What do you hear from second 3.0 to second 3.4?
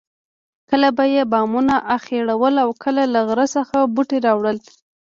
له